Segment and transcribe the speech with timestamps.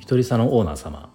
[0.00, 1.12] 一人サロンオーナー様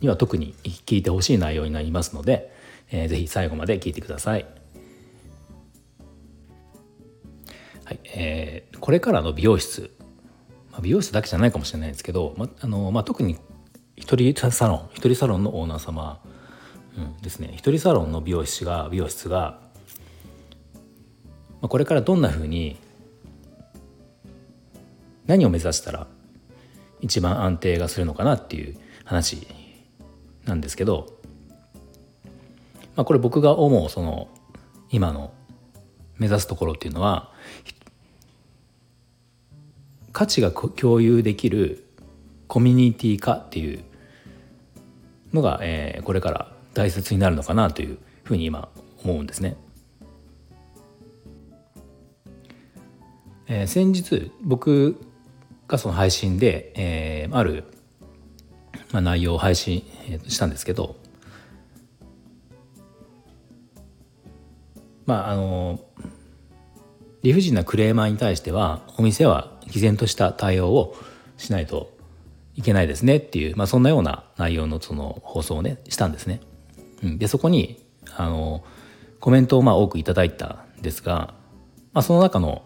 [0.00, 2.52] には特に聞いてほしい内容になりますので、
[2.90, 4.46] えー、ぜひ最後まで聞いてください。
[7.84, 9.90] はいえー、これからの美容室、
[10.72, 13.36] まあ、美容室だけじゃないかもしれないですけど、まあのまあ、特に
[13.96, 16.20] 一人サロン一人サロンのオーナー様、
[16.96, 19.60] うん、ですね一人サロンの美容師が美容室が、
[21.60, 22.78] まあ、これからどんなふうに
[25.26, 26.06] 何を目指したら
[27.04, 29.46] 一番安定がするのかなっていう話
[30.46, 31.18] なんですけど、
[32.96, 34.28] まあ、これ僕が思うその
[34.90, 35.30] 今の
[36.16, 37.30] 目指すところっていうのは
[40.12, 41.84] 価値が共有できる
[42.48, 43.84] コミュニティ化っていう
[45.34, 48.70] のが、えー、これから大切になるのかなというふうに今
[49.02, 49.56] 思うんですね。
[53.46, 54.98] えー、先日僕
[55.68, 57.64] がその配信で、えー、ある、
[58.92, 60.96] まあ、内容を配信えしたんですけど
[65.06, 65.80] まああの
[67.22, 70.94] 理不尽なクレーマーに対してはお店は毅然とした対応を
[71.36, 71.94] しないと
[72.54, 76.40] いけないですねっていう、まあ、そんなような内容のその放送をねしたんですね。
[77.02, 77.84] うん、でそこに
[78.16, 78.64] あの
[79.20, 81.34] コメントをまあ多くいただいたんですが、
[81.92, 82.62] まあ、その中の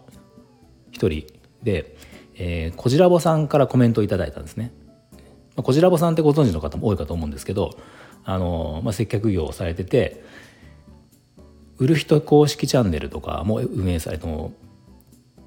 [0.91, 1.25] 一人
[1.63, 1.95] で
[2.39, 4.71] えー、こじらぼさんからコメントをいただいたんですね。
[5.55, 7.77] まあ、こじらぼさんってご存知の方も多いかと思うんですけど、
[8.23, 10.23] あのまあ、接客業をされてて
[11.77, 14.53] 売る人公式チャンネルとかも運営されても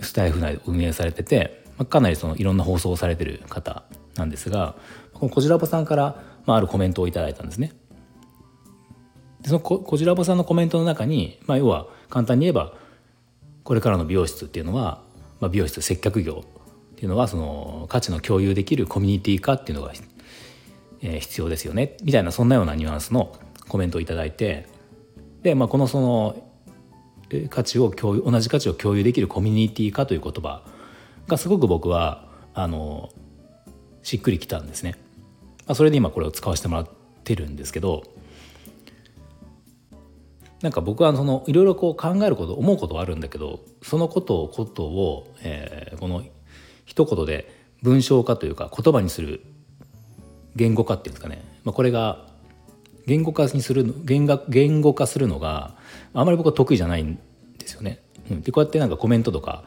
[0.00, 3.84] スタイフ内で運営されてて、まあ、かなりそのいろんな放送をされてる方
[4.16, 4.74] なんですが
[5.14, 7.72] このこじらぼさんから、まあ、あるコメントをいただいたんですね。
[9.42, 12.74] でそのここじらぼさんのコメントの中に、まあ、要は簡単に言えば
[13.64, 15.02] これからの美容室っていうのは、
[15.40, 16.44] まあ、美容室接客業
[17.02, 19.92] っていうのはその価値の共有できるコミュニティ化っていうのが、
[21.00, 23.36] えー、必要ですよねみたいなそんなようなニュアンスの
[23.66, 24.68] コメントを頂いて
[25.42, 26.48] で、まあ、このその
[27.50, 30.62] 価値を共有同じ価値を共有できるコミュニティ化という言葉
[31.26, 33.10] がすごく僕はあの
[34.04, 34.94] しっくりきたんですね。
[35.66, 36.88] まあ、それで今これを使わせてもらっ
[37.24, 38.04] てるんですけど
[40.60, 46.22] なんか僕はそのいろいろこう考えること思うことはあるんだけどそのことをことを、えー、この
[46.92, 49.40] 一言で文章化というか言葉にする
[50.54, 52.26] 言語化っていうんですかね、まあ、これが
[53.06, 55.74] 言語化にする言語言語化するのが
[56.12, 57.18] あまり僕は得意じゃないん
[57.56, 58.02] ですよね。
[58.30, 59.64] うん、でこうやってなんかコメントとか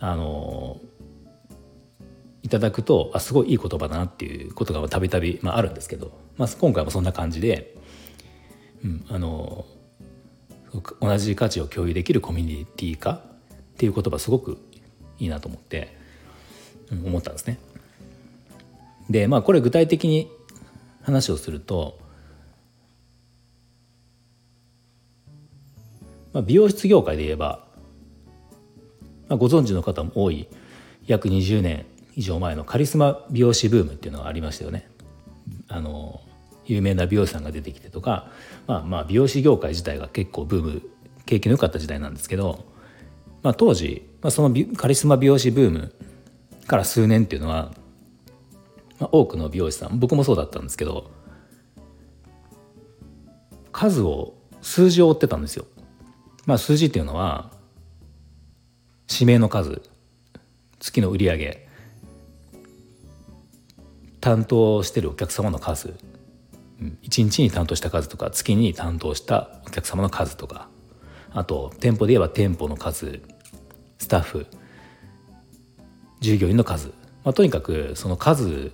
[0.00, 0.80] あの
[2.42, 7.76] いただくとあすごいいい言葉だなっていうことがたびたびあるんですけど、まあ、今回もそんな感じで、
[8.84, 9.64] うん、あの
[11.00, 13.20] 同じ価値を共有できるコミュニティ化っ
[13.76, 14.58] ていう言葉すごく
[15.20, 16.02] いいなと思って。
[16.90, 17.58] 思ったんですね。
[19.10, 20.30] でまあこれ具体的に
[21.02, 21.98] 話をすると、
[26.32, 27.66] まあ、美容室業界で言えば、
[29.28, 30.48] まあ、ご存知の方も多い
[31.06, 31.84] 約20年
[32.16, 34.88] 以上前のカリスマ美容師ブームっていうのがありましたよね。
[35.68, 36.20] あの
[36.66, 38.30] 有名な美容師さんが出てきてとか、
[38.66, 40.82] まあ、まあ美容師業界自体が結構ブーム
[41.26, 42.64] 景気の良かった時代なんですけど、
[43.42, 45.94] まあ、当時、まあ、そのカリスマ美容師ブーム
[46.66, 47.72] から数年っていうのは、
[48.98, 51.10] まあ、多くの美容師さん僕もそうだったんですけど
[53.72, 55.66] 数を数字を追ってたんですよ。
[56.46, 57.50] まあ、数字っていうのは
[59.10, 59.82] 指名の数
[60.78, 61.68] 月の売り上げ
[64.20, 65.94] 担当してるお客様の数
[67.02, 70.68] 1日に担当した数とか月に担当したお客様の数とか
[71.32, 73.20] あと店舗で言えば店舗の数
[73.98, 74.46] スタッフ
[76.24, 76.88] 従業員の数、
[77.22, 78.72] まあ、とにかくその数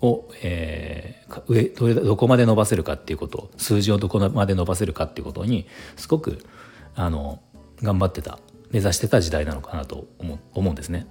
[0.00, 5.66] を、えー、上どれどこまで伸ばせるかっていうこと数字をどこまで伸ばせるかっていうことに
[5.96, 6.42] すごく
[6.94, 7.40] あの
[7.82, 8.38] 頑張ってた
[8.70, 11.06] 目指してた時代なのかなと思思うんですね。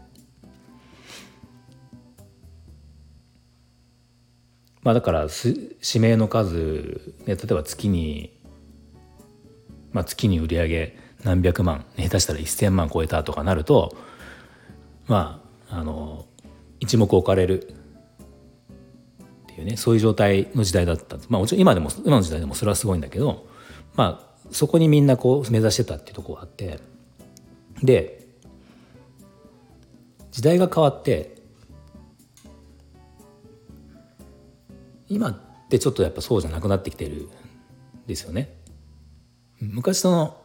[4.81, 8.31] まあ、だから指名の数、ね、例えば月に、
[9.91, 13.95] まあ、月に売り上げ何百万下手したら1,000万超えたとかなると
[15.09, 16.25] まああの
[16.79, 23.45] 一目置かれるっていうねそういう状態の時代だったまあもちろん今でも今の時代でもそれはすごいんだけど
[23.95, 26.79] まあそこにみんなこう目指してたっていうとこがあって
[27.83, 28.27] で
[30.31, 31.35] 時代が変わって
[35.09, 35.37] 今っ
[35.69, 37.29] てちょっとやっぱそうじゃなくなってきてるん
[38.05, 38.55] ですよね。
[39.59, 40.37] 昔その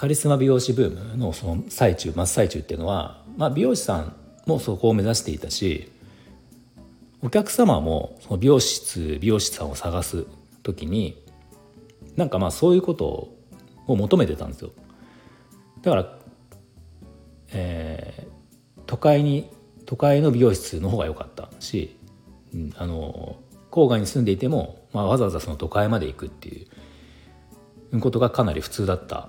[0.00, 4.16] カリスマ美容師ブームのその最中真っ最中っていうのは、まあ、美容師さん
[4.46, 5.92] もそこを目指していたし
[7.20, 10.24] お客様もその美容室美容師さんを探す
[10.62, 11.22] 時に
[12.16, 13.28] なんかまあそういうこと
[13.86, 14.70] を求めてたんですよ。
[15.82, 16.18] だから、
[17.52, 19.50] えー、都会に
[19.84, 21.94] 都会の美容室の方が良かったし、
[22.54, 23.36] うん、あの
[23.70, 26.66] 郊外に住んでいても、まあ、わざわざその都会まで行くってい
[27.92, 29.28] うことがかなり普通だった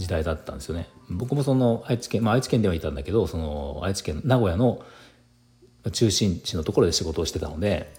[0.00, 0.88] 時代だったんですよね。
[1.10, 4.82] 僕もその愛知県、まあ、愛知県ではいたんだけどその愛知県名古屋の
[5.92, 7.92] 中心地のところで仕事をしてたので、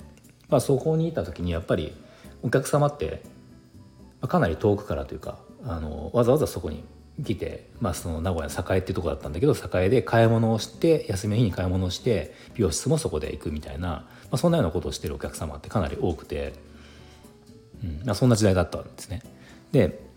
[0.49, 1.93] まあ、そこにいた時にやっぱり
[2.41, 3.21] お客様って
[4.27, 6.83] かなり遠くからというかあのわざわざそこに
[7.23, 16.53] 来て、まあ、その名古屋の栄っていうとこだったんだけど栄で買い物をして休みの日に買い物をして美容室もそこで行くみたいな、まあ、そんなようなことをしてるお客様ってかなり多くて、
[17.83, 19.21] うんまあ、そんな時代だったんですね。
[19.71, 20.10] で、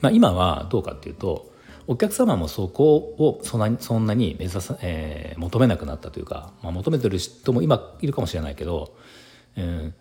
[0.00, 1.50] まあ、今はどうかっていうと
[1.86, 8.94] お客様もそこをそんなにそんなに目指さ、えー、求めなくなったというか、まあ、求めてる人も今いるかもしれないけど、
[9.56, 9.94] うん、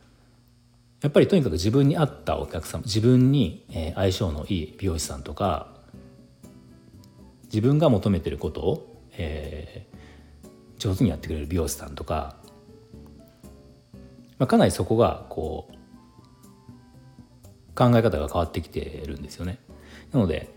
[1.01, 3.65] やっぱりとにかく自分に合ったお客様自分に
[3.95, 5.67] 相性のいい美容師さんとか
[7.45, 10.47] 自分が求めてることを、えー、
[10.77, 12.35] 上手にやってくれる美容師さんとか、
[14.37, 15.73] まあ、かなりそこがこう
[17.75, 19.57] 考え方が変わってきてるんですよね。
[20.11, 20.49] なので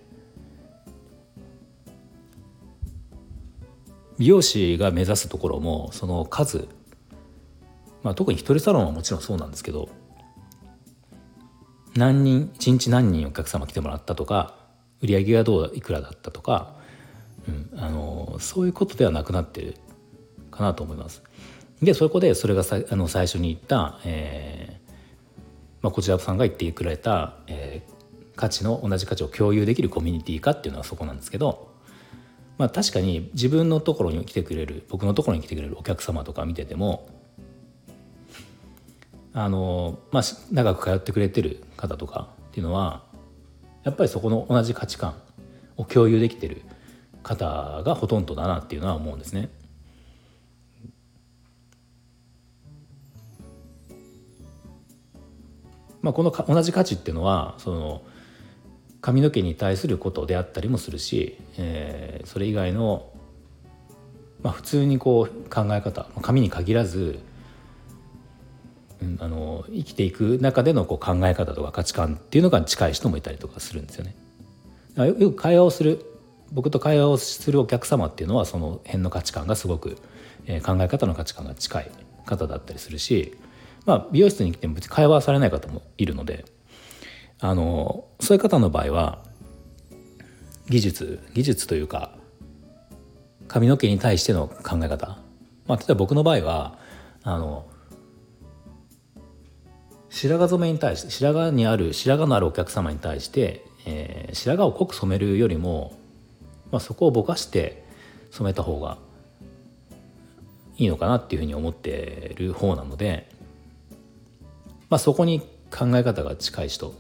[4.19, 6.69] 美容師が目指すところもその数、
[8.03, 9.89] まあ、特に一人サロンはもちろんそうなんですけど
[11.97, 14.55] 何人一日何人お客様来てもらったとか
[15.03, 16.77] 売り上げがどういくらだったとか、
[17.49, 19.75] うん、あのそういうことではなくなってる
[20.51, 21.23] かなと思います。
[21.83, 24.83] でそこでそれがさあの最初に言った、えー
[25.83, 27.92] まあ、こちらさんが言ってくれた、えー、
[28.43, 31.71] 価値の同じ価値を共有できるコミュニティかっていうのはそこなんですけど、
[32.59, 37.09] まあ、確かに自分のところに来てくれる僕のところに来てくれるお客様とか見てても
[39.33, 43.05] あの、まあ、長く通ってくれてる方とかっていうのは
[43.85, 45.15] やっぱりそこの同じ価値観
[45.77, 46.63] を共有できてる
[47.23, 49.51] 方がほとんどだなっていうのは思うんですね。
[56.01, 58.03] まあ、この同じ価値っていうのはその
[59.03, 63.11] 髪の毛に対することであったりもするし、えー、それ以外の、
[64.43, 67.19] まあ、普通にこう考え方髪に限らず
[69.03, 74.15] うんあの生きていく中でのこう考え方とか価値観っていうのが近い人もいたりとかするんですよね。
[74.97, 76.05] よく会話をする
[76.53, 79.97] 僕と会話をするお客様っていうのはその辺の価値観がすごく、
[80.47, 81.91] えー、考え方の価値観が近い
[82.27, 83.35] 方だったりするし、
[83.87, 86.45] まあ、美容室に来ても別に会話はされない方もいるので
[87.45, 89.19] あのそういう方の場合は
[90.69, 92.15] 技術技術というか
[93.49, 95.19] 髪の毛に対しての考え方、
[95.67, 96.79] まあ、例えば僕の場合は
[97.25, 97.67] あの
[100.09, 105.99] 白髪染めに対して白髪にある白髪のあるお客様に対して、えー、白髪を濃く染めるよりも、
[106.71, 107.83] まあ、そこをぼかして
[108.31, 108.99] 染めた方が
[110.77, 113.29] いいのかなっていうふうに思ってる方なので、
[114.91, 115.41] まあ、そこに
[115.73, 116.95] 考え方が近い人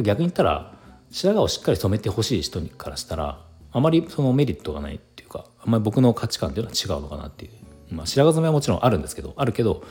[0.00, 0.72] 逆に言ったら
[1.10, 9.82] 白髪をしっかり染めてほしい人からしたらあまりそのメリットがないっていうかあんまり僕の価値観っていうのは違うのかなっていう、まあ、白髪染めはもちろんあるんですけどあるけど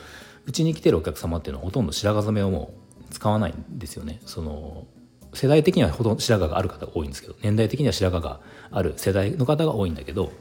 [0.45, 4.21] うちに来てるお客様っていうのはほとんど白髪染めをもう使わないんですよね。
[4.25, 4.87] その
[5.33, 10.31] 世代的にはほとんど白髪がある方が多いんですけど年代的には白髪がある世代の方が多いんだけど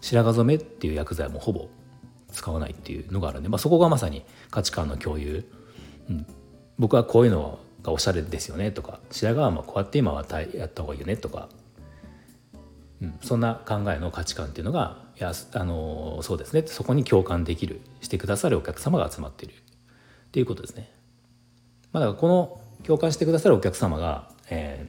[0.00, 1.68] 白髪染めっていう薬剤もほぼ
[2.32, 5.44] 使わないっていうのがあるんで、まあ、そこがまさに価値観の共有、
[6.08, 6.26] うん、
[6.78, 11.48] 僕はこういうのがおしゃれですよねとか白髪はまあこうやって今はやった方がいいよねとか、
[13.02, 19.56] うん、そんな考えの価値観っていうのがいやあのそうですねそこに共感できるしてくださるお客様が集まっているっ
[20.30, 20.92] ていうことですね。
[21.92, 24.86] まあ、だこの共感してくださるお客様が、え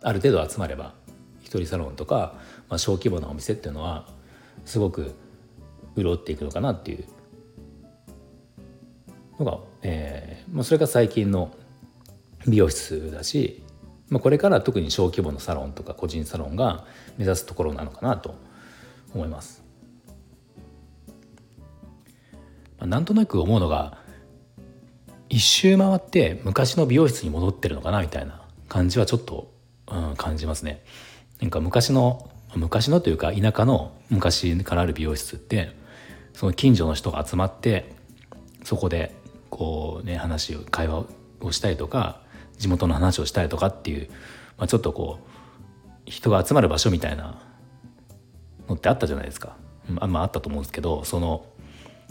[0.00, 0.94] ー、ある程度集まれば
[1.42, 2.34] 一人サロンとか、
[2.68, 4.08] まあ、小規模なお店っていうのは
[4.64, 5.14] すごく
[5.96, 7.04] 潤っていくのかなっていう
[9.38, 11.54] のが、えーまあ、それが最近の
[12.46, 13.62] 美容室だし、
[14.08, 16.84] まあ、これから特に小規模のサロンとか個人サロンが
[17.18, 18.34] 目指すところなのかなと
[19.14, 19.64] 思います。
[22.80, 23.98] なんとなく思うのが
[25.28, 29.50] 一周回って昔の美容室に戻ってるのかなみたいな感じはちょっと、
[29.90, 30.84] うん、感じますね。
[31.40, 35.70] なんか昔の昔のというか田舎の昔からある美容室って
[36.32, 37.92] その近所の人が集まって
[38.62, 39.14] そこで
[39.56, 41.06] こうね話を会話
[41.40, 42.20] をしたりとか
[42.58, 44.10] 地元の話をしたりとかっていう、
[44.58, 45.18] まあ、ちょっとこ
[46.06, 47.40] う人が集まる場所みたいな
[48.68, 49.56] のってあったじゃないですか。
[49.98, 51.46] あまああったと思うんですけどその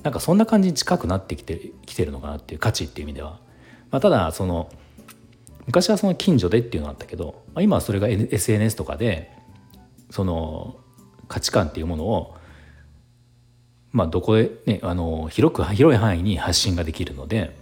[0.01, 3.39] なんかそんな感じに近くなってきてきてるのかなっていう価値っていう意味では、
[3.91, 4.71] まあ、ただその
[5.67, 9.31] 昔はその近所でっていうのがあったけど、まあ、今はそれが SNS とかで
[10.09, 10.77] その
[11.27, 12.35] 価値観っていうものを
[13.95, 17.55] まあどこでねあの広く広い範囲に発信ができるので、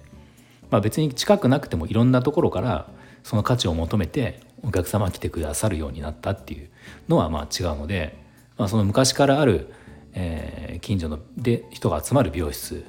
[0.69, 2.89] まあ、別に近くなくてもいろんなところから
[3.23, 6.69] その価値を求めてお客様来てくださるようになったっていう
[7.07, 8.17] のはまあ違うので、
[8.57, 9.73] まあ、その昔からある
[10.13, 12.85] えー、近所ので人が集まる美容室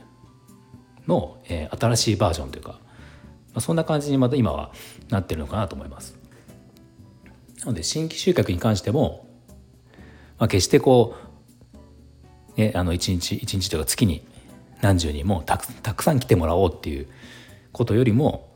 [1.07, 2.79] の、えー、新しいバージョンというか、ま
[3.57, 4.73] あ、そんな感じにまた今は
[5.09, 6.17] なってるのかなと思います。
[7.61, 9.27] なので新規集客に関しても、
[10.39, 11.24] まあ、決してこう、
[12.57, 14.25] ね、あの1日1日とか月に
[14.81, 17.09] 何十人もたくたくさん来てもらおうっていう
[17.73, 18.49] ことよりも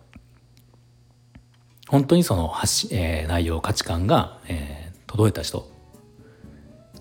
[1.88, 5.68] 本当にその発、えー、内容価値観が、えー、届いた人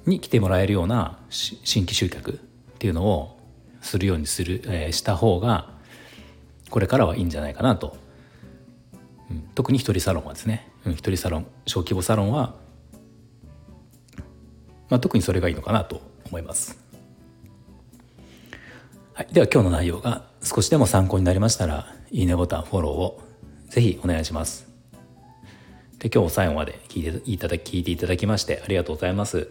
[0.06, 2.36] に来てもらえるような新規集客っ
[2.80, 3.38] ていうのを
[3.82, 5.70] するようにする、えー、した方が
[6.70, 7.98] これからはいいんじゃないかなと、
[9.30, 12.56] うん、特に一人サロンはですね、うん、一人サロン小規模サロンは、
[14.90, 16.87] まあ、特にそれがいいのかなと思います。
[19.18, 23.20] はい、では今日の内容が少しでも参考になりましたらいいねボタンフォローを
[23.68, 24.68] ぜひお願いします。
[25.98, 29.50] で今日最後まで聞いていただ聞いていただきましてありがとうございます。